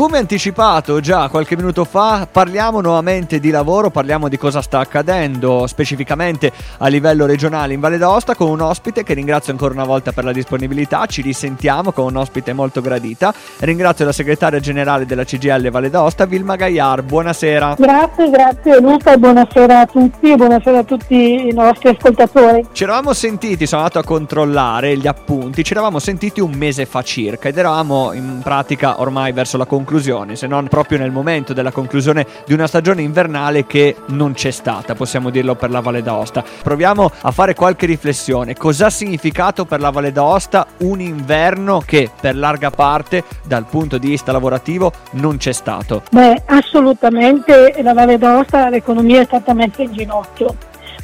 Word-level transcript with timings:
Come 0.00 0.16
anticipato 0.16 0.98
già 1.00 1.28
qualche 1.28 1.56
minuto 1.56 1.84
fa, 1.84 2.26
parliamo 2.32 2.80
nuovamente 2.80 3.38
di 3.38 3.50
lavoro, 3.50 3.90
parliamo 3.90 4.28
di 4.28 4.38
cosa 4.38 4.62
sta 4.62 4.78
accadendo 4.78 5.66
specificamente 5.66 6.50
a 6.78 6.86
livello 6.86 7.26
regionale 7.26 7.74
in 7.74 7.80
Valle 7.80 7.98
d'Aosta 7.98 8.34
con 8.34 8.48
un 8.48 8.62
ospite 8.62 9.02
che 9.02 9.12
ringrazio 9.12 9.52
ancora 9.52 9.74
una 9.74 9.84
volta 9.84 10.12
per 10.12 10.24
la 10.24 10.32
disponibilità, 10.32 11.04
ci 11.04 11.20
risentiamo 11.20 11.92
con 11.92 12.06
un 12.06 12.16
ospite 12.16 12.54
molto 12.54 12.80
gradita. 12.80 13.34
Ringrazio 13.58 14.06
la 14.06 14.12
segretaria 14.12 14.58
generale 14.58 15.04
della 15.04 15.24
CGL 15.24 15.68
Valle 15.68 15.90
d'Aosta, 15.90 16.24
Vilma 16.24 16.56
Gaiar. 16.56 17.02
Buonasera. 17.02 17.74
Grazie, 17.76 18.30
grazie 18.30 18.80
Luca 18.80 19.12
e 19.12 19.18
buonasera 19.18 19.80
a 19.80 19.86
tutti 19.86 20.32
e 20.32 20.36
buonasera 20.36 20.78
a 20.78 20.84
tutti 20.84 21.46
i 21.46 21.52
nostri 21.52 21.90
ascoltatori. 21.90 22.66
Ci 22.72 22.84
eravamo 22.84 23.12
sentiti, 23.12 23.66
sono 23.66 23.82
andato 23.82 23.98
a 23.98 24.04
controllare 24.04 24.96
gli 24.96 25.06
appunti, 25.06 25.62
ci 25.62 25.72
eravamo 25.72 25.98
sentiti 25.98 26.40
un 26.40 26.52
mese 26.52 26.86
fa 26.86 27.02
circa 27.02 27.48
ed 27.48 27.58
eravamo 27.58 28.14
in 28.14 28.40
pratica 28.42 28.98
ormai 29.02 29.32
verso 29.32 29.58
la 29.58 29.66
conclusione 29.66 29.88
conclusione, 29.90 30.36
se 30.36 30.46
non 30.46 30.68
proprio 30.68 30.98
nel 30.98 31.10
momento 31.10 31.52
della 31.52 31.72
conclusione 31.72 32.24
di 32.46 32.52
una 32.52 32.68
stagione 32.68 33.02
invernale 33.02 33.66
che 33.66 33.96
non 34.06 34.34
c'è 34.34 34.52
stata, 34.52 34.94
possiamo 34.94 35.30
dirlo 35.30 35.56
per 35.56 35.70
la 35.70 35.80
Valle 35.80 36.00
d'Aosta. 36.00 36.44
Proviamo 36.62 37.10
a 37.22 37.30
fare 37.32 37.54
qualche 37.54 37.86
riflessione. 37.86 38.54
Cosa 38.54 38.86
ha 38.86 38.90
significato 38.90 39.64
per 39.64 39.80
la 39.80 39.90
Valle 39.90 40.12
d'Aosta 40.12 40.64
un 40.78 41.00
inverno 41.00 41.82
che 41.84 42.08
per 42.20 42.36
larga 42.36 42.70
parte 42.70 43.24
dal 43.44 43.64
punto 43.64 43.98
di 43.98 44.10
vista 44.10 44.30
lavorativo 44.30 44.92
non 45.12 45.38
c'è 45.38 45.52
stato? 45.52 46.04
Beh, 46.12 46.42
assolutamente 46.46 47.74
la 47.82 47.92
Valle 47.92 48.16
d'Aosta 48.16 48.68
l'economia 48.68 49.22
è 49.22 49.24
stata 49.24 49.52
messa 49.54 49.82
in 49.82 49.92
ginocchio 49.92 50.54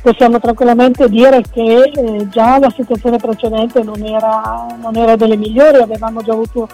possiamo 0.01 0.39
tranquillamente 0.39 1.09
dire 1.09 1.43
che 1.51 1.91
eh, 1.93 2.29
già 2.29 2.61
la 2.61 2.71
situazione 2.71 3.17
precedente 3.17 3.83
non 3.83 4.01
era, 4.05 4.65
non 4.81 4.95
era, 4.95 5.17
delle 5.17 5.37
migliori, 5.37 5.79
avevamo 5.79 6.23
già 6.23 6.31
avuto 6.31 6.69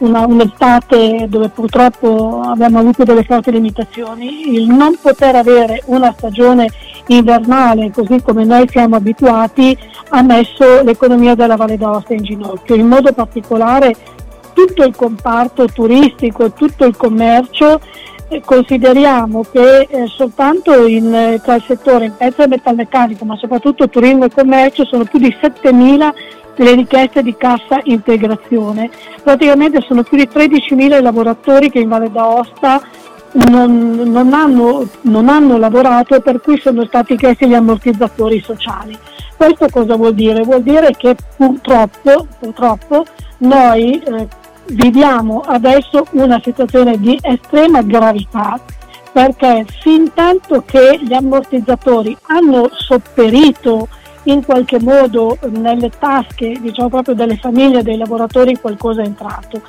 una, 0.00 0.26
un'estate 0.26 1.26
dove 1.28 1.48
purtroppo 1.48 2.40
abbiamo 2.44 2.78
avuto 2.78 3.04
delle 3.04 3.24
forti 3.24 3.50
limitazioni, 3.50 4.54
il 4.54 4.68
non 4.68 4.98
poter 5.00 5.36
avere 5.36 5.82
una 5.86 6.12
stagione 6.16 6.68
invernale 7.06 7.90
così 7.90 8.22
come 8.22 8.44
noi 8.44 8.68
siamo 8.68 8.96
abituati 8.96 9.76
ha 10.10 10.22
messo 10.22 10.82
l'economia 10.82 11.34
della 11.34 11.56
Valle 11.56 11.76
d'Aosta 11.76 12.14
in 12.14 12.22
ginocchio, 12.22 12.74
in 12.74 12.86
modo 12.86 13.12
particolare 13.12 13.94
tutto 14.52 14.84
il 14.84 14.94
comparto 14.94 15.66
turistico, 15.66 16.52
tutto 16.52 16.84
il 16.84 16.96
commercio 16.96 17.80
consideriamo 18.44 19.44
che 19.50 19.88
eh, 19.90 20.06
soltanto 20.06 20.86
in, 20.86 21.12
eh, 21.12 21.40
tra 21.42 21.56
il 21.56 21.64
settore 21.66 22.06
in 22.06 22.16
pezzo 22.16 22.42
e 22.42 22.48
metalmeccanico, 22.48 23.24
ma 23.24 23.36
soprattutto 23.36 23.88
turismo 23.88 24.26
e 24.26 24.30
commercio, 24.30 24.84
sono 24.84 25.04
più 25.04 25.18
di 25.18 25.34
7.000 25.40 26.12
le 26.56 26.74
richieste 26.74 27.22
di 27.22 27.34
cassa 27.36 27.80
integrazione. 27.84 28.90
Praticamente 29.22 29.80
sono 29.80 30.02
più 30.02 30.16
di 30.16 30.28
13.000 30.32 30.98
i 30.98 31.02
lavoratori 31.02 31.70
che 31.70 31.80
in 31.80 31.88
Valle 31.88 32.10
d'Aosta 32.10 32.82
non, 33.32 34.02
non, 34.04 34.32
hanno, 34.32 34.86
non 35.02 35.28
hanno 35.28 35.56
lavorato 35.56 36.14
e 36.14 36.20
per 36.20 36.40
cui 36.40 36.58
sono 36.58 36.84
stati 36.84 37.16
chiesti 37.16 37.46
gli 37.46 37.54
ammortizzatori 37.54 38.40
sociali. 38.40 38.96
Questo 39.36 39.68
cosa 39.70 39.96
vuol 39.96 40.14
dire? 40.14 40.42
Vuol 40.42 40.62
dire 40.62 40.90
che 40.96 41.16
purtroppo, 41.36 42.26
purtroppo 42.38 43.04
noi 43.38 43.98
eh, 43.98 44.28
viviamo 44.70 45.40
adesso 45.40 46.06
una 46.12 46.40
situazione 46.42 46.98
di 46.98 47.18
estrema 47.20 47.82
gravità 47.82 48.58
perché 49.12 49.66
fin 49.80 50.12
tanto 50.14 50.62
che 50.64 51.00
gli 51.02 51.12
ammortizzatori 51.12 52.16
hanno 52.26 52.68
sopperito 52.72 53.88
in 54.24 54.44
qualche 54.44 54.80
modo 54.80 55.38
nelle 55.48 55.90
tasche 55.98 56.58
diciamo 56.60 56.88
proprio 56.88 57.14
delle 57.14 57.36
famiglie 57.36 57.82
dei 57.82 57.96
lavoratori 57.96 58.58
qualcosa 58.60 59.02
è 59.02 59.06
entrato. 59.06 59.62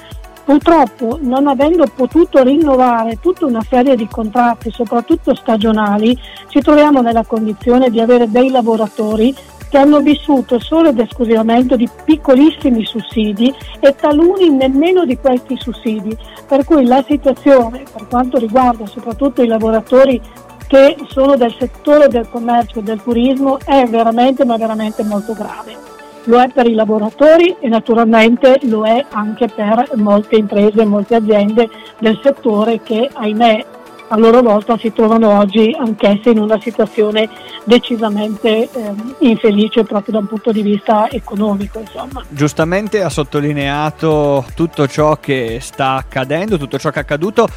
Purtroppo 0.43 1.17
non 1.21 1.47
avendo 1.47 1.85
potuto 1.95 2.43
rinnovare 2.43 3.19
tutta 3.21 3.45
una 3.45 3.61
serie 3.67 3.95
di 3.95 4.07
contratti, 4.07 4.71
soprattutto 4.71 5.33
stagionali, 5.33 6.17
ci 6.49 6.59
troviamo 6.61 7.01
nella 7.01 7.23
condizione 7.23 7.89
di 7.89 8.01
avere 8.01 8.29
dei 8.29 8.49
lavoratori 8.49 9.33
che 9.71 9.77
hanno 9.77 10.01
vissuto 10.01 10.59
solo 10.59 10.89
ed 10.89 10.99
esclusivamente 10.99 11.77
di 11.77 11.87
piccolissimi 12.03 12.83
sussidi 12.85 13.55
e 13.79 13.95
taluni 13.95 14.49
nemmeno 14.49 15.05
di 15.05 15.17
questi 15.17 15.55
sussidi, 15.57 16.15
per 16.45 16.65
cui 16.65 16.85
la 16.85 17.01
situazione 17.07 17.83
per 17.89 18.05
quanto 18.09 18.37
riguarda 18.37 18.85
soprattutto 18.85 19.41
i 19.41 19.47
lavoratori 19.47 20.21
che 20.67 20.97
sono 21.07 21.37
del 21.37 21.55
settore 21.57 22.09
del 22.09 22.29
commercio 22.29 22.79
e 22.79 22.83
del 22.83 23.01
turismo 23.01 23.59
è 23.63 23.85
veramente 23.85 24.43
ma 24.43 24.57
veramente 24.57 25.03
molto 25.03 25.31
grave. 25.31 25.73
Lo 26.25 26.41
è 26.41 26.49
per 26.49 26.67
i 26.67 26.73
lavoratori 26.73 27.55
e 27.61 27.69
naturalmente 27.69 28.59
lo 28.63 28.85
è 28.85 29.05
anche 29.11 29.47
per 29.47 29.91
molte 29.95 30.35
imprese 30.35 30.81
e 30.81 30.85
molte 30.85 31.15
aziende 31.15 31.69
del 31.97 32.19
settore 32.21 32.81
che 32.81 33.09
ahimè 33.11 33.65
a 34.11 34.17
loro 34.17 34.41
volta 34.41 34.77
si 34.77 34.91
trovano 34.91 35.37
oggi 35.37 35.75
anch'esse 35.77 36.31
in 36.31 36.39
una 36.39 36.59
situazione 36.59 37.29
decisamente 37.63 38.69
eh, 38.69 38.69
infelice 39.19 39.83
proprio 39.83 40.13
da 40.13 40.19
un 40.19 40.27
punto 40.27 40.51
di 40.51 40.61
vista 40.61 41.09
economico. 41.09 41.79
Insomma. 41.79 42.23
Giustamente 42.27 43.01
ha 43.01 43.09
sottolineato 43.09 44.45
tutto 44.53 44.85
ciò 44.87 45.15
che 45.17 45.59
sta 45.61 45.93
accadendo, 45.95 46.57
tutto 46.57 46.77
ciò 46.77 46.89
che 46.89 46.99
è 46.99 47.01
accaduto 47.01 47.47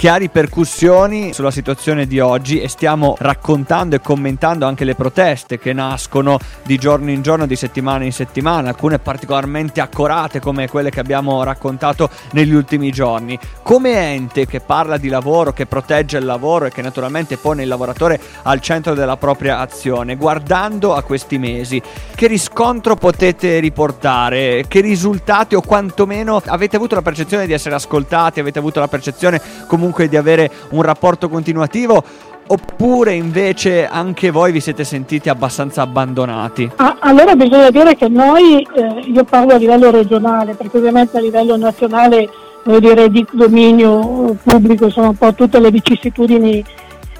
che 0.00 0.08
ha 0.08 0.16
ripercussioni 0.16 1.34
sulla 1.34 1.50
situazione 1.50 2.06
di 2.06 2.20
oggi 2.20 2.58
e 2.58 2.68
stiamo 2.68 3.16
raccontando 3.18 3.96
e 3.96 4.00
commentando 4.00 4.64
anche 4.64 4.86
le 4.86 4.94
proteste 4.94 5.58
che 5.58 5.74
nascono 5.74 6.38
di 6.64 6.78
giorno 6.78 7.10
in 7.10 7.20
giorno, 7.20 7.44
di 7.44 7.54
settimana 7.54 8.04
in 8.04 8.12
settimana, 8.12 8.70
alcune 8.70 8.98
particolarmente 8.98 9.82
accorate 9.82 10.40
come 10.40 10.70
quelle 10.70 10.88
che 10.88 11.00
abbiamo 11.00 11.42
raccontato 11.42 12.08
negli 12.32 12.54
ultimi 12.54 12.90
giorni. 12.90 13.38
Come 13.62 14.14
ente 14.14 14.46
che 14.46 14.60
parla 14.60 14.96
di 14.96 15.08
lavoro, 15.08 15.52
che 15.52 15.66
protegge 15.66 16.16
il 16.16 16.24
lavoro 16.24 16.64
e 16.64 16.70
che 16.70 16.80
naturalmente 16.80 17.36
pone 17.36 17.64
il 17.64 17.68
lavoratore 17.68 18.18
al 18.44 18.62
centro 18.62 18.94
della 18.94 19.18
propria 19.18 19.58
azione, 19.58 20.16
guardando 20.16 20.94
a 20.94 21.02
questi 21.02 21.36
mesi, 21.36 21.78
che 22.14 22.26
riscontro 22.26 22.96
potete 22.96 23.58
riportare? 23.58 24.64
Che 24.66 24.80
risultati 24.80 25.56
o 25.56 25.60
quantomeno 25.60 26.40
avete 26.46 26.76
avuto 26.76 26.94
la 26.94 27.02
percezione 27.02 27.44
di 27.44 27.52
essere 27.52 27.74
ascoltati, 27.74 28.40
avete 28.40 28.58
avuto 28.58 28.80
la 28.80 28.88
percezione 28.88 29.42
comunque 29.66 29.88
comunque 29.90 30.08
di 30.08 30.16
avere 30.16 30.50
un 30.70 30.82
rapporto 30.82 31.28
continuativo 31.28 32.02
oppure 32.46 33.12
invece 33.12 33.86
anche 33.86 34.30
voi 34.30 34.52
vi 34.52 34.60
siete 34.60 34.84
sentiti 34.84 35.28
abbastanza 35.28 35.82
abbandonati? 35.82 36.70
Ah, 36.76 36.96
allora 37.00 37.34
bisogna 37.34 37.70
dire 37.70 37.94
che 37.96 38.08
noi, 38.08 38.66
eh, 38.74 39.00
io 39.04 39.24
parlo 39.24 39.54
a 39.54 39.56
livello 39.56 39.90
regionale, 39.90 40.54
perché 40.54 40.78
ovviamente 40.78 41.16
a 41.16 41.20
livello 41.20 41.56
nazionale 41.56 42.28
voglio 42.64 42.80
dire 42.80 43.08
di 43.08 43.24
dominio 43.32 44.36
pubblico 44.42 44.90
sono 44.90 45.10
un 45.10 45.16
po' 45.16 45.32
tutte 45.32 45.60
le 45.60 45.70
vicissitudini 45.70 46.58
e 46.58 46.64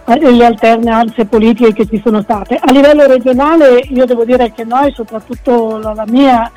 eh, 0.05 0.31
le 0.31 0.45
alternanze 0.45 1.25
politiche 1.27 1.73
che 1.73 1.87
ci 1.87 2.01
sono 2.05 2.23
state. 2.23 2.59
A 2.61 2.73
livello 2.73 3.07
regionale 3.07 3.85
io 3.89 4.05
devo 4.07 4.25
dire 4.25 4.53
che 4.53 4.65
noi, 4.65 4.93
soprattutto 4.93 5.79
la, 5.79 5.95
la 5.95 6.05
mia 6.09 6.51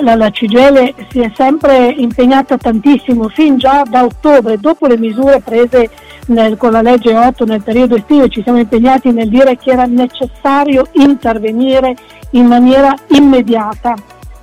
la, 0.00 0.14
la 0.14 0.30
CGL 0.30 0.94
si 1.10 1.20
è 1.20 1.30
sempre 1.34 1.88
impegnata 1.88 2.56
tantissimo, 2.56 3.28
fin 3.28 3.58
già 3.58 3.82
da 3.88 4.04
ottobre, 4.04 4.58
dopo 4.58 4.86
le 4.86 4.98
misure 4.98 5.40
prese 5.40 5.90
nel, 6.26 6.56
con 6.56 6.72
la 6.72 6.82
legge 6.82 7.14
8 7.14 7.44
nel 7.44 7.62
periodo 7.62 7.96
estivo, 7.96 8.28
ci 8.28 8.42
siamo 8.42 8.58
impegnati 8.58 9.10
nel 9.12 9.28
dire 9.28 9.56
che 9.56 9.70
era 9.70 9.86
necessario 9.86 10.86
intervenire 10.92 11.96
in 12.30 12.46
maniera 12.46 12.94
immediata. 13.08 13.94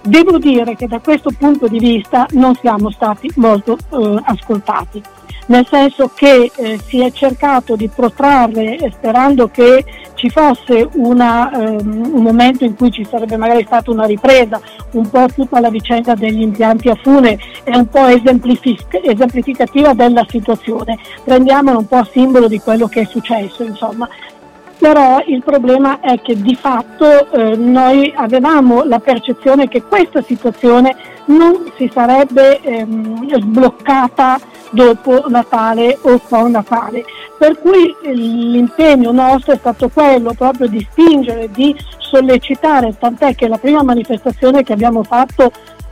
Devo 0.02 0.38
dire 0.38 0.76
che 0.76 0.88
da 0.88 1.00
questo 1.00 1.32
punto 1.38 1.68
di 1.68 1.80
vista 1.80 2.28
non 2.32 2.54
siamo 2.56 2.92
stati 2.92 3.32
molto 3.36 3.76
eh, 3.92 4.22
ascoltati 4.26 5.02
nel 5.48 5.66
senso 5.70 6.12
che 6.14 6.52
eh, 6.56 6.80
si 6.86 7.02
è 7.02 7.12
cercato 7.12 7.76
di 7.76 7.88
protrarre 7.88 8.78
eh, 8.78 8.92
sperando 8.92 9.50
che 9.50 9.84
ci 10.16 10.30
fosse 10.30 10.88
una, 10.94 11.52
ehm, 11.52 12.12
un 12.14 12.24
momento 12.24 12.64
in 12.64 12.76
cui 12.76 12.92
ci 12.92 13.06
sarebbe 13.06 13.38
magari 13.38 13.64
stata 13.66 13.92
una 13.92 14.06
ripresa, 14.06 14.60
un 14.92 15.08
po' 15.10 15.28
tutta 15.34 15.60
la 15.60 15.70
vicenda 15.70 16.16
degli 16.16 16.42
impianti 16.42 16.90
a 16.90 16.96
fune 16.96 17.38
è 17.64 17.76
un 17.76 17.88
po' 17.88 18.08
esemplific- 18.08 19.02
esemplificativa 19.04 19.94
della 19.94 20.26
situazione, 20.28 20.98
prendiamola 21.24 21.78
un 21.78 21.88
po' 21.88 21.98
a 21.98 22.08
simbolo 22.12 22.48
di 22.48 22.60
quello 22.60 22.88
che 22.88 23.02
è 23.02 23.06
successo, 23.06 23.64
insomma. 23.64 24.08
Però 24.78 25.24
il 25.26 25.42
problema 25.44 26.00
è 26.00 26.20
che 26.22 26.40
di 26.40 26.56
fatto 26.56 27.32
eh, 27.32 27.56
noi 27.56 28.14
avevamo 28.16 28.84
la 28.84 29.00
percezione 29.00 29.68
che 29.68 29.82
questa 29.84 30.22
situazione 30.22 30.96
non 31.26 31.72
si 31.78 31.90
sarebbe 31.92 32.62
ehm, 32.62 33.40
sbloccata 33.40 34.38
dopo 34.72 35.26
Natale 35.28 35.98
o 36.02 36.20
con 36.20 36.52
Natale. 36.52 37.04
Per 37.38 37.60
cui 37.60 37.96
eh, 38.04 38.14
l'impegno 38.14 39.12
nostro 39.12 39.54
è 39.54 39.58
stato 39.58 39.90
quello 39.90 40.34
proprio 40.34 40.68
di 40.68 40.86
spingere, 40.90 41.50
di 41.52 41.76
sollecitare, 41.98 42.96
tant'è 42.98 43.36
che 43.36 43.48
la 43.48 43.58
prima 43.58 43.84
manifestazione 43.84 44.64
che 44.64 44.74
abbiamo 44.74 45.04
fatto 45.04 45.52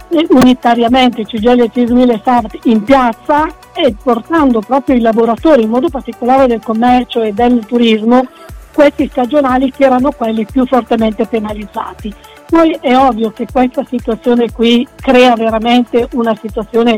eh, 0.10 0.26
unitariamente 0.30 1.26
CGL 1.26 1.62
e 1.62 1.70
Tismile 1.70 2.20
Start 2.20 2.60
in 2.64 2.84
piazza 2.84 3.48
e 3.74 3.96
portando 4.02 4.60
proprio 4.60 4.96
i 4.96 5.02
lavoratori, 5.02 5.64
in 5.64 5.70
modo 5.70 5.90
particolare 5.90 6.48
del 6.48 6.62
commercio 6.64 7.22
e 7.22 7.34
del 7.34 7.66
turismo, 7.66 8.26
questi 8.74 9.08
stagionali 9.08 9.72
che 9.72 9.86
erano 9.86 10.12
quelli 10.12 10.46
più 10.46 10.66
fortemente 10.66 11.26
penalizzati. 11.26 12.14
Poi 12.50 12.78
è 12.82 12.96
ovvio 12.96 13.32
che 13.32 13.48
questa 13.52 13.84
situazione 13.84 14.52
qui 14.52 14.88
crea 14.96 15.36
veramente 15.36 16.08
una 16.14 16.36
situazione 16.40 16.98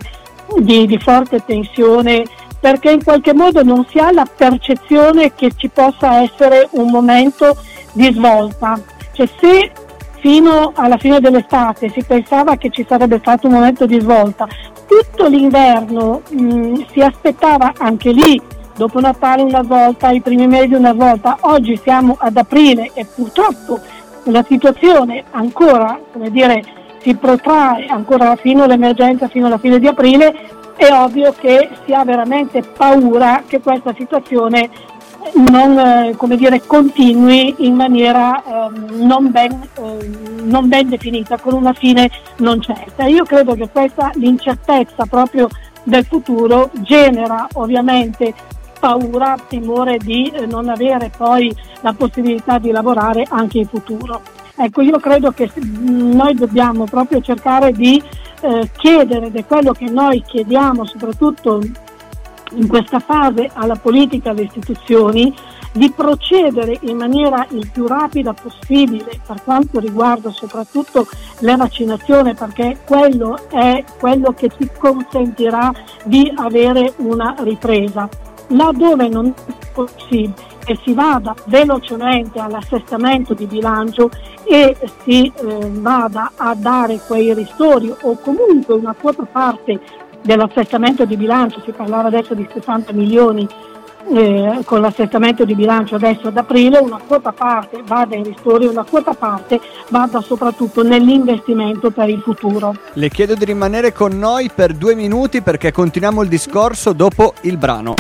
di, 0.60 0.86
di 0.86 0.98
forte 0.98 1.44
tensione 1.46 2.24
perché 2.60 2.92
in 2.92 3.04
qualche 3.04 3.34
modo 3.34 3.64
non 3.64 3.86
si 3.90 4.00
ha 4.00 4.12
la 4.12 4.26
percezione 4.26 5.34
che 5.36 5.52
ci 5.56 5.70
possa 5.70 6.22
essere 6.22 6.68
un 6.72 6.90
momento 6.90 7.56
di 7.94 8.12
svolta. 8.12 8.80
Cioè 9.12 9.30
se 9.40 9.72
fino 10.20 10.72
alla 10.74 10.98
fine 10.98 11.20
dell'estate 11.20 11.90
si 11.90 12.04
pensava 12.04 12.58
che 12.58 12.72
ci 12.72 12.84
sarebbe 12.88 13.20
stato 13.20 13.46
un 13.46 13.54
momento 13.54 13.86
di 13.86 14.00
svolta, 14.00 14.48
tutto 14.88 15.28
l'inverno 15.28 16.22
mh, 16.28 16.86
si 16.92 17.02
aspettava 17.02 17.74
anche 17.78 18.12
lì 18.12 18.42
dopo 18.76 19.00
Natale 19.00 19.42
una 19.44 19.62
volta, 19.62 20.10
i 20.10 20.22
primi 20.22 20.48
mesi 20.48 20.74
una 20.74 20.94
volta, 20.94 21.38
oggi 21.42 21.80
siamo 21.82 22.18
ad 22.20 22.36
aprile 22.36 22.92
e 22.94 23.06
purtroppo 23.06 23.80
la 24.26 24.44
situazione 24.48 25.24
ancora, 25.32 26.00
come 26.12 26.30
dire, 26.32 26.64
si 27.06 27.14
protrae 27.14 27.86
ancora 27.86 28.36
fino 28.36 28.64
all'emergenza, 28.64 29.28
fino 29.28 29.46
alla 29.46 29.60
fine 29.60 29.78
di 29.78 29.86
aprile, 29.86 30.34
è 30.76 30.92
ovvio 30.92 31.36
che 31.38 31.70
si 31.86 31.94
ha 31.94 32.04
veramente 32.04 32.64
paura 32.64 33.44
che 33.46 33.62
questa 33.62 33.94
situazione 33.96 34.72
non, 35.36 35.78
eh, 35.78 36.16
dire, 36.36 36.66
continui 36.66 37.54
in 37.60 37.76
maniera 37.76 38.42
eh, 38.44 38.70
non, 38.94 39.30
ben, 39.30 39.52
eh, 39.52 40.10
non, 40.46 40.68
ben, 40.68 40.90
definita, 40.90 41.38
con 41.38 41.54
una 41.54 41.74
fine 41.74 42.10
non 42.38 42.60
certa. 42.60 43.06
Io 43.06 43.24
credo 43.24 43.54
che 43.54 43.70
questa 43.70 44.10
l'incertezza 44.16 45.06
proprio 45.06 45.48
del 45.84 46.06
futuro 46.06 46.72
genera 46.82 47.48
ovviamente 47.54 48.34
paura, 48.80 49.36
timore 49.48 49.98
di 50.00 50.32
eh, 50.34 50.48
non 50.48 50.70
avere 50.70 51.12
poi 51.16 51.56
la 51.82 51.94
possibilità 51.94 52.58
di 52.58 52.72
lavorare 52.72 53.28
anche 53.30 53.60
in 53.60 53.68
futuro. 53.68 54.35
Ecco, 54.58 54.82
io 54.82 55.00
credo 55.00 55.32
che 55.32 55.52
noi 55.82 56.34
dobbiamo 56.34 56.86
proprio 56.86 57.22
cercare 57.22 57.72
di 57.74 58.02
eh, 58.42 58.70
chiedere, 58.78 59.28
ed 59.28 59.36
è 59.36 59.46
quello 59.46 59.74
che 59.74 59.90
noi 59.90 60.24
chiediamo 60.26 60.86
soprattutto 60.86 61.62
in 62.52 62.68
questa 62.68 63.00
fase 63.00 63.50
alla 63.54 63.76
politica 63.76 64.30
alle 64.30 64.44
istituzioni, 64.44 65.34
di 65.74 65.92
procedere 65.92 66.78
in 66.84 66.96
maniera 66.96 67.46
il 67.50 67.70
più 67.70 67.86
rapida 67.86 68.34
possibile 68.34 69.20
per 69.28 69.44
quanto 69.44 69.82
riguarda 69.82 70.32
soprattutto 70.32 71.06
la 71.40 71.58
vaccinazione, 71.58 72.34
perché 72.34 72.78
quello 72.86 73.50
è 73.50 73.84
quello 74.00 74.32
che 74.32 74.50
ci 74.58 74.70
consentirà 74.78 75.74
di 76.06 76.32
avere 76.34 76.94
una 76.98 77.36
ripresa. 77.40 78.08
Laddove 78.48 79.10
non 79.10 79.34
è 79.36 79.52
possibile 79.74 80.55
che 80.66 80.78
si 80.84 80.94
vada 80.94 81.34
velocemente 81.46 82.40
all'assestamento 82.40 83.34
di 83.34 83.46
bilancio 83.46 84.10
e 84.44 84.76
si 85.04 85.32
eh, 85.34 85.70
vada 85.72 86.32
a 86.36 86.54
dare 86.56 87.00
quei 87.08 87.34
ristori 87.34 87.94
o 88.02 88.18
comunque 88.18 88.74
una 88.74 88.96
quota 89.00 89.24
parte 89.24 89.80
dell'assestamento 90.22 91.06
di 91.06 91.16
bilancio, 91.16 91.62
si 91.64 91.72
parlava 91.72 92.08
adesso 92.08 92.34
di 92.34 92.48
60 92.52 92.92
milioni 92.94 93.48
eh, 94.08 94.62
con 94.66 94.82
l'assestamento 94.82 95.46
di 95.46 95.56
bilancio 95.56 95.96
adesso 95.96 96.28
ad 96.28 96.38
aprile, 96.38 96.78
una 96.80 97.00
quota 97.06 97.32
parte 97.32 97.82
vada 97.86 98.16
in 98.16 98.24
ristori, 98.24 98.66
una 98.66 98.84
quota 98.84 99.14
parte 99.14 99.60
vada 99.90 100.22
soprattutto 100.22 100.84
nell'investimento 100.84 101.92
per 101.92 102.10
il 102.10 102.22
futuro. 102.22 102.76
Le 102.94 103.10
chiedo 103.10 103.36
di 103.36 103.46
rimanere 103.46 103.94
con 103.94 104.18
noi 104.18 104.50
per 104.54 104.74
due 104.74 104.96
minuti 104.96 105.42
perché 105.42 105.72
continuiamo 105.72 106.22
il 106.22 106.30
discorso 106.30 106.94
dopo 106.94 107.34
il 107.42 107.58
brano. 107.58 107.94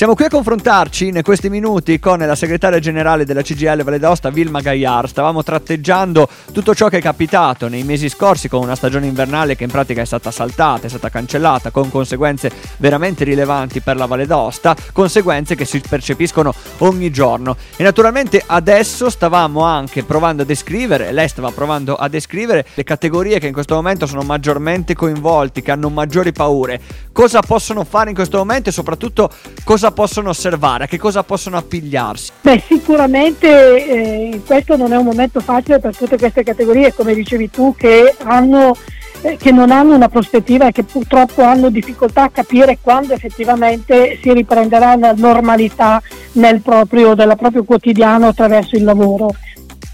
Siamo 0.00 0.14
qui 0.14 0.24
a 0.24 0.30
confrontarci 0.30 1.08
in 1.08 1.20
questi 1.22 1.50
minuti 1.50 1.98
con 1.98 2.20
la 2.20 2.34
segretaria 2.34 2.78
generale 2.78 3.26
della 3.26 3.42
CGL 3.42 3.82
Valle 3.82 3.98
d'Aosta, 3.98 4.30
Vilma 4.30 4.62
Gaillard. 4.62 5.08
Stavamo 5.08 5.42
tratteggiando 5.42 6.26
tutto 6.54 6.74
ciò 6.74 6.88
che 6.88 6.96
è 6.96 7.00
capitato 7.02 7.68
nei 7.68 7.82
mesi 7.82 8.08
scorsi 8.08 8.48
con 8.48 8.62
una 8.62 8.74
stagione 8.74 9.06
invernale 9.06 9.56
che 9.56 9.64
in 9.64 9.70
pratica 9.70 10.00
è 10.00 10.06
stata 10.06 10.30
saltata, 10.30 10.86
è 10.86 10.88
stata 10.88 11.10
cancellata, 11.10 11.70
con 11.70 11.90
conseguenze 11.90 12.50
veramente 12.78 13.24
rilevanti 13.24 13.82
per 13.82 13.96
la 13.96 14.06
Valle 14.06 14.24
d'Aosta, 14.24 14.74
conseguenze 14.94 15.54
che 15.54 15.66
si 15.66 15.82
percepiscono 15.86 16.54
ogni 16.78 17.10
giorno. 17.10 17.54
E 17.76 17.82
naturalmente 17.82 18.42
adesso 18.46 19.10
stavamo 19.10 19.60
anche 19.64 20.02
provando 20.02 20.44
a 20.44 20.46
descrivere, 20.46 21.12
lei 21.12 21.28
stava 21.28 21.50
provando 21.50 21.96
a 21.96 22.08
descrivere 22.08 22.64
le 22.72 22.84
categorie 22.84 23.38
che 23.38 23.48
in 23.48 23.52
questo 23.52 23.74
momento 23.74 24.06
sono 24.06 24.22
maggiormente 24.22 24.94
coinvolti, 24.94 25.60
che 25.60 25.72
hanno 25.72 25.90
maggiori 25.90 26.32
paure. 26.32 26.80
Cosa 27.12 27.42
possono 27.42 27.84
fare 27.84 28.08
in 28.08 28.14
questo 28.14 28.38
momento 28.38 28.70
e 28.70 28.72
soprattutto 28.72 29.30
cosa 29.62 29.88
possono 29.92 30.30
osservare, 30.30 30.84
a 30.84 30.86
che 30.86 30.98
cosa 30.98 31.22
possono 31.22 31.56
appigliarsi? 31.56 32.32
Beh, 32.40 32.62
sicuramente 32.66 33.48
eh, 33.86 34.40
questo 34.46 34.76
non 34.76 34.92
è 34.92 34.96
un 34.96 35.04
momento 35.04 35.40
facile 35.40 35.78
per 35.78 35.96
tutte 35.96 36.18
queste 36.18 36.42
categorie, 36.42 36.94
come 36.94 37.14
dicevi 37.14 37.50
tu, 37.50 37.74
che, 37.76 38.14
hanno, 38.22 38.76
eh, 39.22 39.36
che 39.36 39.50
non 39.50 39.70
hanno 39.70 39.94
una 39.94 40.08
prospettiva 40.08 40.68
e 40.68 40.72
che 40.72 40.82
purtroppo 40.82 41.42
hanno 41.42 41.70
difficoltà 41.70 42.24
a 42.24 42.30
capire 42.30 42.78
quando 42.80 43.14
effettivamente 43.14 44.18
si 44.22 44.32
riprenderà 44.32 44.96
la 44.96 45.12
normalità 45.16 46.02
nel 46.32 46.60
proprio, 46.60 47.14
del 47.14 47.34
proprio 47.36 47.64
quotidiano 47.64 48.28
attraverso 48.28 48.76
il 48.76 48.84
lavoro. 48.84 49.34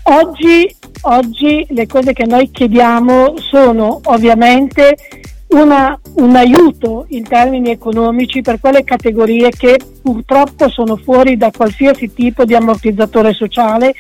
Oggi, 0.09 0.73
oggi 1.03 1.67
le 1.71 1.87
cose 1.87 2.13
che 2.13 2.27
noi 2.27 2.51
chiediamo 2.51 3.35
sono 3.39 4.01
ovviamente 4.05 4.97
una, 5.57 5.99
un 6.17 6.37
aiuto 6.37 7.07
in 7.09 7.27
termini 7.27 7.71
economici 7.71 8.43
per 8.43 8.61
quelle 8.61 8.85
categorie 8.85 9.51
che 9.51 9.79
purtroppo 10.03 10.69
sono 10.69 10.97
fuori 10.97 11.37
da 11.37 11.51
qualsiasi 11.51 12.13
tipo 12.13 12.45
di 12.45 12.55
ammortizzatore 12.55 13.33
sociale 13.33 13.95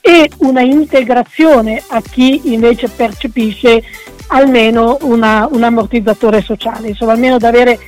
e 0.00 0.30
una 0.38 0.62
integrazione 0.62 1.82
a 1.88 2.00
chi 2.00 2.52
invece 2.52 2.88
percepisce 2.88 3.82
almeno 4.28 4.96
una, 5.02 5.46
un 5.50 5.62
ammortizzatore 5.62 6.40
sociale, 6.40 6.88
insomma 6.88 7.12
almeno 7.12 7.36
da 7.36 7.48
avere 7.48 7.78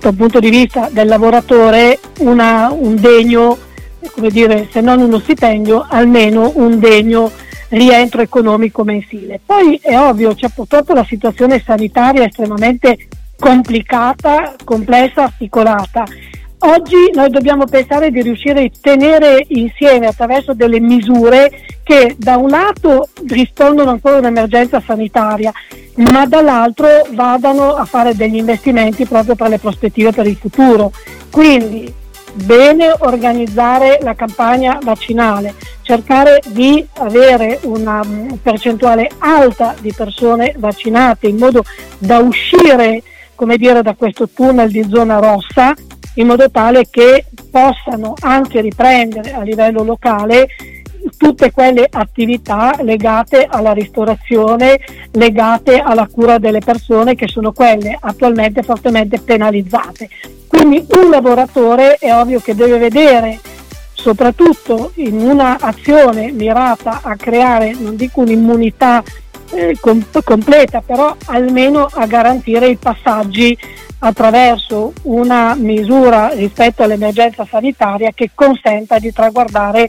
dal 0.00 0.14
punto 0.14 0.40
di 0.40 0.50
vista 0.50 0.88
del 0.90 1.06
lavoratore 1.06 2.00
una, 2.18 2.70
un 2.70 2.96
degno, 2.96 3.56
come 4.12 4.30
dire, 4.30 4.68
se 4.72 4.80
non 4.80 5.00
uno 5.00 5.20
stipendio, 5.20 5.86
almeno 5.88 6.50
un 6.56 6.78
degno 6.80 7.30
rientro 7.68 8.22
economico 8.22 8.84
mensile. 8.84 9.40
Poi 9.44 9.78
è 9.82 9.98
ovvio, 9.98 10.34
c'è 10.34 10.48
purtroppo 10.54 10.92
la 10.92 11.04
situazione 11.04 11.62
sanitaria 11.64 12.24
estremamente 12.24 13.08
complicata, 13.38 14.54
complessa, 14.64 15.24
articolata. 15.24 16.04
Oggi 16.58 17.10
noi 17.12 17.28
dobbiamo 17.30 17.66
pensare 17.66 18.10
di 18.10 18.22
riuscire 18.22 18.64
a 18.64 18.70
tenere 18.80 19.44
insieme 19.48 20.06
attraverso 20.06 20.54
delle 20.54 20.80
misure 20.80 21.50
che 21.84 22.16
da 22.18 22.36
un 22.36 22.48
lato 22.48 23.08
rispondono 23.26 23.90
ancora 23.90 24.16
a 24.16 24.18
un'emergenza 24.20 24.82
sanitaria, 24.84 25.52
ma 25.96 26.26
dall'altro 26.26 26.88
vadano 27.12 27.74
a 27.74 27.84
fare 27.84 28.16
degli 28.16 28.36
investimenti 28.36 29.04
proprio 29.04 29.34
per 29.34 29.48
le 29.48 29.58
prospettive 29.58 30.12
per 30.12 30.26
il 30.26 30.36
futuro. 30.36 30.90
Quindi 31.30 31.92
bene 32.44 32.94
organizzare 32.98 33.98
la 34.02 34.14
campagna 34.14 34.78
vaccinale, 34.82 35.54
cercare 35.82 36.40
di 36.46 36.86
avere 36.98 37.60
una 37.62 38.02
mm, 38.04 38.28
percentuale 38.42 39.10
alta 39.18 39.74
di 39.80 39.92
persone 39.92 40.54
vaccinate 40.58 41.28
in 41.28 41.36
modo 41.36 41.64
da 41.98 42.18
uscire 42.18 43.02
come 43.36 43.56
dire, 43.56 43.82
da 43.82 43.94
questo 43.94 44.28
tunnel 44.28 44.70
di 44.70 44.84
zona 44.88 45.18
rossa 45.18 45.74
in 46.14 46.26
modo 46.26 46.50
tale 46.50 46.86
che 46.90 47.26
possano 47.50 48.14
anche 48.20 48.60
riprendere 48.60 49.34
a 49.34 49.42
livello 49.42 49.84
locale 49.84 50.48
tutte 51.16 51.52
quelle 51.52 51.86
attività 51.88 52.76
legate 52.82 53.46
alla 53.48 53.72
ristorazione, 53.72 54.80
legate 55.12 55.78
alla 55.78 56.08
cura 56.10 56.38
delle 56.38 56.60
persone 56.60 57.14
che 57.14 57.28
sono 57.28 57.52
quelle 57.52 57.96
attualmente 58.00 58.62
fortemente 58.62 59.20
penalizzate. 59.20 60.08
Quindi 60.46 60.86
un 60.90 61.10
lavoratore 61.10 61.96
è 61.96 62.14
ovvio 62.14 62.40
che 62.40 62.54
deve 62.54 62.78
vedere 62.78 63.40
soprattutto 63.92 64.92
in 64.96 65.18
un'azione 65.18 66.30
mirata 66.30 67.00
a 67.02 67.16
creare, 67.16 67.74
non 67.76 67.96
dico 67.96 68.20
un'immunità 68.20 69.02
eh, 69.50 69.76
comp- 69.80 70.22
completa, 70.22 70.80
però 70.80 71.14
almeno 71.26 71.88
a 71.90 72.06
garantire 72.06 72.68
i 72.68 72.76
passaggi 72.76 73.56
attraverso 73.98 74.92
una 75.02 75.54
misura 75.54 76.28
rispetto 76.28 76.82
all'emergenza 76.82 77.46
sanitaria 77.48 78.10
che 78.14 78.30
consenta 78.34 78.98
di 78.98 79.12
traguardare 79.12 79.88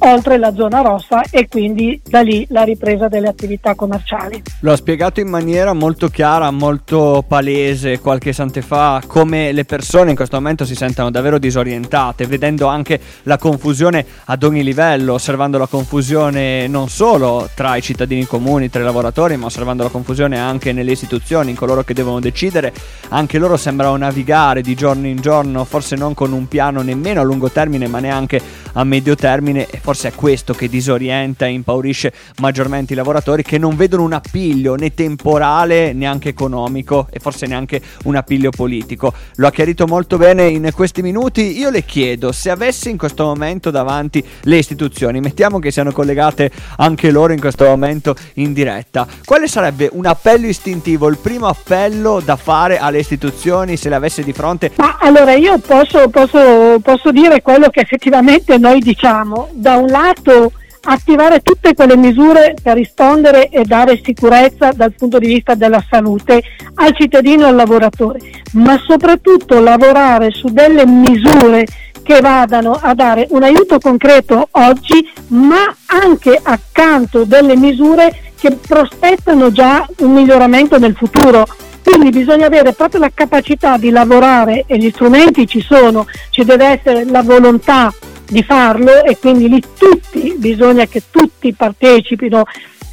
oltre 0.00 0.38
la 0.38 0.52
zona 0.54 0.80
rossa 0.80 1.22
e 1.30 1.48
quindi 1.48 2.00
da 2.04 2.20
lì 2.20 2.46
la 2.50 2.62
ripresa 2.62 3.08
delle 3.08 3.28
attività 3.28 3.74
commerciali. 3.74 4.42
Lo 4.60 4.72
ha 4.72 4.76
spiegato 4.76 5.20
in 5.20 5.28
maniera 5.28 5.72
molto 5.72 6.08
chiara, 6.08 6.50
molto 6.50 7.24
palese 7.26 7.98
qualche 7.98 8.30
istante 8.30 8.62
fa 8.62 9.02
come 9.06 9.52
le 9.52 9.64
persone 9.64 10.10
in 10.10 10.16
questo 10.16 10.36
momento 10.36 10.64
si 10.64 10.74
sentono 10.74 11.10
davvero 11.10 11.38
disorientate, 11.38 12.26
vedendo 12.26 12.66
anche 12.66 13.00
la 13.24 13.38
confusione 13.38 14.04
ad 14.24 14.42
ogni 14.42 14.62
livello, 14.62 15.14
osservando 15.14 15.58
la 15.58 15.66
confusione 15.66 16.66
non 16.68 16.88
solo 16.88 17.48
tra 17.54 17.76
i 17.76 17.82
cittadini 17.82 18.26
comuni, 18.26 18.70
tra 18.70 18.80
i 18.80 18.84
lavoratori, 18.84 19.36
ma 19.36 19.46
osservando 19.46 19.82
la 19.82 19.88
confusione 19.88 20.38
anche 20.38 20.72
nelle 20.72 20.92
istituzioni, 20.92 21.50
in 21.50 21.56
coloro 21.56 21.82
che 21.82 21.94
devono 21.94 22.20
decidere, 22.20 22.72
anche 23.08 23.38
loro 23.38 23.56
sembrano 23.56 23.96
navigare 23.96 24.60
di 24.60 24.74
giorno 24.74 25.06
in 25.06 25.20
giorno, 25.20 25.64
forse 25.64 25.96
non 25.96 26.14
con 26.14 26.32
un 26.32 26.46
piano 26.48 26.82
nemmeno 26.82 27.20
a 27.20 27.24
lungo 27.24 27.50
termine, 27.50 27.86
ma 27.88 27.98
neanche 27.98 28.40
a 28.72 28.84
medio 28.84 29.14
termine 29.14 29.66
forse 29.88 30.08
è 30.08 30.12
questo 30.12 30.52
che 30.52 30.68
disorienta 30.68 31.46
e 31.46 31.52
impaurisce 31.52 32.12
maggiormente 32.40 32.92
i 32.92 32.96
lavoratori 32.96 33.42
che 33.42 33.56
non 33.56 33.74
vedono 33.74 34.02
un 34.02 34.12
appiglio 34.12 34.74
né 34.74 34.92
temporale 34.92 35.94
neanche 35.94 36.28
economico 36.28 37.06
e 37.10 37.18
forse 37.20 37.46
neanche 37.46 37.80
un 38.04 38.14
appiglio 38.14 38.50
politico. 38.50 39.14
Lo 39.36 39.46
ha 39.46 39.50
chiarito 39.50 39.86
molto 39.86 40.18
bene 40.18 40.46
in 40.46 40.68
questi 40.74 41.00
minuti. 41.00 41.58
Io 41.58 41.70
le 41.70 41.86
chiedo 41.86 42.32
se 42.32 42.50
avesse 42.50 42.90
in 42.90 42.98
questo 42.98 43.24
momento 43.24 43.70
davanti 43.70 44.22
le 44.42 44.58
istituzioni, 44.58 45.20
mettiamo 45.20 45.58
che 45.58 45.70
siano 45.70 45.90
collegate 45.90 46.50
anche 46.76 47.10
loro 47.10 47.32
in 47.32 47.40
questo 47.40 47.64
momento 47.64 48.14
in 48.34 48.52
diretta, 48.52 49.06
quale 49.24 49.48
sarebbe 49.48 49.88
un 49.90 50.04
appello 50.04 50.48
istintivo, 50.48 51.08
il 51.08 51.16
primo 51.16 51.46
appello 51.46 52.20
da 52.22 52.36
fare 52.36 52.76
alle 52.76 52.98
istituzioni 52.98 53.78
se 53.78 53.88
le 53.88 53.94
avesse 53.94 54.22
di 54.22 54.34
fronte? 54.34 54.72
Ma 54.76 54.98
allora 55.00 55.32
io 55.32 55.56
posso, 55.60 56.10
posso, 56.10 56.78
posso 56.82 57.10
dire 57.10 57.40
quello 57.40 57.70
che 57.70 57.80
effettivamente 57.80 58.58
noi 58.58 58.80
diciamo. 58.80 59.48
Da 59.52 59.77
un 59.78 59.86
lato 59.86 60.52
attivare 60.82 61.40
tutte 61.40 61.74
quelle 61.74 61.96
misure 61.96 62.54
per 62.62 62.76
rispondere 62.76 63.48
e 63.48 63.64
dare 63.64 64.00
sicurezza 64.02 64.72
dal 64.72 64.94
punto 64.94 65.18
di 65.18 65.26
vista 65.26 65.54
della 65.54 65.84
salute 65.88 66.42
al 66.74 66.94
cittadino 66.96 67.44
e 67.44 67.48
al 67.48 67.56
lavoratore, 67.56 68.18
ma 68.52 68.80
soprattutto 68.86 69.60
lavorare 69.60 70.30
su 70.30 70.48
delle 70.48 70.86
misure 70.86 71.66
che 72.02 72.20
vadano 72.20 72.78
a 72.80 72.94
dare 72.94 73.26
un 73.30 73.42
aiuto 73.42 73.78
concreto 73.78 74.48
oggi, 74.52 75.06
ma 75.28 75.74
anche 75.86 76.38
accanto 76.42 77.24
delle 77.24 77.54
misure 77.54 78.32
che 78.38 78.56
prospettano 78.66 79.50
già 79.50 79.86
un 79.98 80.12
miglioramento 80.12 80.78
nel 80.78 80.94
futuro. 80.94 81.44
Quindi 81.82 82.10
bisogna 82.10 82.46
avere 82.46 82.72
proprio 82.72 83.00
la 83.00 83.10
capacità 83.12 83.76
di 83.76 83.90
lavorare 83.90 84.64
e 84.66 84.78
gli 84.78 84.90
strumenti 84.90 85.46
ci 85.46 85.60
sono, 85.60 86.06
ci 86.30 86.44
deve 86.44 86.66
essere 86.66 87.04
la 87.04 87.22
volontà 87.22 87.92
di 88.28 88.42
farlo 88.42 89.04
e 89.04 89.18
quindi 89.18 89.48
lì 89.48 89.62
tutti, 89.78 90.34
bisogna 90.36 90.86
che 90.86 91.02
tutti 91.10 91.52
partecipino 91.54 92.44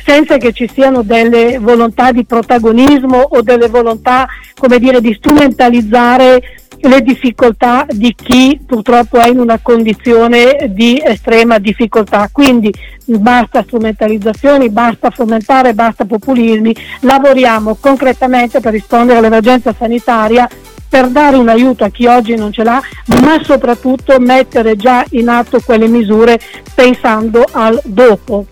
senza 0.05 0.37
che 0.37 0.53
ci 0.53 0.69
siano 0.71 1.01
delle 1.01 1.57
volontà 1.59 2.11
di 2.11 2.25
protagonismo 2.25 3.17
o 3.17 3.41
delle 3.41 3.67
volontà, 3.69 4.27
come 4.55 4.77
dire, 4.77 5.01
di 5.01 5.13
strumentalizzare 5.15 6.41
le 6.81 7.01
difficoltà 7.01 7.85
di 7.89 8.13
chi 8.13 8.59
purtroppo 8.63 9.17
è 9.17 9.27
in 9.27 9.39
una 9.39 9.59
condizione 9.61 10.69
di 10.69 11.01
estrema 11.03 11.57
difficoltà. 11.57 12.29
Quindi 12.31 12.71
basta 13.05 13.63
strumentalizzazioni, 13.63 14.69
basta 14.69 15.09
fomentare, 15.09 15.73
basta 15.73 16.05
populismi, 16.05 16.75
lavoriamo 17.01 17.77
concretamente 17.79 18.59
per 18.59 18.73
rispondere 18.73 19.17
all'emergenza 19.17 19.73
sanitaria 19.75 20.47
per 20.87 21.07
dare 21.09 21.35
un 21.35 21.49
aiuto 21.49 21.83
a 21.83 21.89
chi 21.89 22.05
oggi 22.05 22.35
non 22.35 22.51
ce 22.51 22.63
l'ha, 22.63 22.81
ma 23.21 23.41
soprattutto 23.43 24.19
mettere 24.19 24.75
già 24.75 25.03
in 25.11 25.29
atto 25.29 25.59
quelle 25.59 25.87
misure 25.87 26.39
pensando 26.73 27.45
al 27.51 27.79
dopo. 27.83 28.45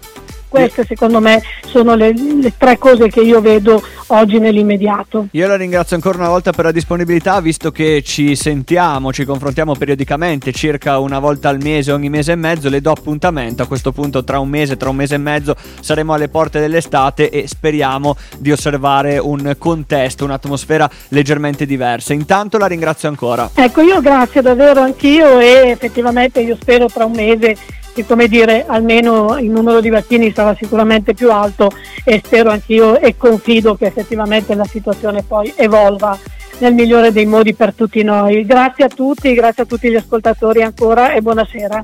Queste 0.54 0.86
secondo 0.86 1.20
me 1.20 1.42
sono 1.66 1.96
le, 1.96 2.14
le, 2.14 2.54
tre 2.56 2.78
cose 2.78 3.10
che 3.10 3.22
io 3.22 3.42
vedo 3.42 3.82
oggi 4.08 4.38
nell'immediato. 4.38 5.30
Io 5.32 5.48
la 5.48 5.56
ringrazio 5.56 5.96
ancora 5.96 6.20
una 6.20 6.28
volta 6.28 6.52
per 6.52 6.66
la 6.66 6.72
disponibilità, 6.72 7.42
visto 7.42 7.72
che 7.72 8.04
ci 8.04 8.36
sentiamo, 8.36 9.12
ci 9.12 9.26
confrontiamo 9.26 9.74
periodicamente, 9.74 10.52
circa 10.52 11.00
una 11.00 11.18
volta 11.18 11.50
al 11.50 11.58
mese, 11.60 11.92
ogni 11.92 12.08
mese 12.10 12.34
e 12.34 12.36
mezzo, 12.36 12.70
le 12.70 12.82
do 12.82 12.92
appuntamento. 12.92 13.64
A 13.64 13.66
questo 13.66 13.92
punto 13.92 14.24
tra 14.24 14.38
un 14.38 14.48
mese, 14.48 14.78
tra 14.78 14.90
un 14.90 14.96
mese 14.96 15.16
e 15.16 15.18
mezzo 15.18 15.56
saremo 15.80 16.14
alle 16.14 16.30
porte 16.30 16.60
dell'estate 16.60 17.32
e 17.32 17.48
speriamo 17.48 18.16
di 18.38 18.52
osservare 18.52 19.18
un 19.18 19.56
contesto, 19.58 20.24
un'atmosfera 20.24 20.88
leggermente 21.08 21.66
diversa. 21.66 22.14
Intanto 22.14 22.60
la 22.60 22.68
ringrazio 22.68 23.10
ancora. 23.10 23.50
Ecco, 23.56 23.82
io 23.82 24.00
grazie 24.02 24.44
davvero 24.44 24.82
anch'io 24.82 25.40
e 25.40 25.72
effettivamente 25.72 26.42
io 26.42 26.56
spero 26.62 26.86
tra 26.86 27.06
un 27.06 27.14
mese 27.14 27.58
che 27.94 28.06
come 28.06 28.28
dire 28.28 28.66
almeno 28.68 29.38
il 29.38 29.50
numero 29.50 29.80
di 29.80 29.90
vaccini 29.90 30.34
sarà 30.34 30.56
sicuramente 30.56 31.14
più 31.14 31.32
alto 31.32 31.72
e 32.04 32.22
spero 32.24 32.50
anch'io 32.50 33.00
e 33.00 33.16
confido 33.16 33.76
che 33.76 33.86
effettivamente 33.86 34.56
la 34.56 34.66
situazione 34.66 35.24
poi 35.24 35.54
evolva 35.56 36.18
nel 36.60 36.74
migliore 36.74 37.12
dei 37.12 37.26
modi 37.26 37.54
per 37.54 37.74
tutti 37.74 38.04
noi. 38.04 38.46
Grazie 38.46 38.86
a 38.86 38.90
tutti, 38.90 39.34
grazie 39.34 39.64
a 39.64 39.66
tutti 39.66 39.90
gli 39.90 39.96
ascoltatori 39.96 40.62
ancora 40.62 41.14
e 41.14 41.22
buonasera. 41.22 41.82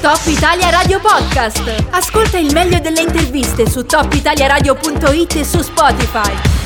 Top 0.00 0.20
Italia 0.26 0.70
Radio 0.70 1.00
Podcast. 1.00 1.86
Ascolta 1.90 2.38
il 2.38 2.52
meglio 2.52 2.78
delle 2.78 3.00
interviste 3.00 3.68
su 3.68 3.84
topitaliaradio.it 3.84 5.36
e 5.36 5.44
su 5.44 5.60
Spotify. 5.60 6.57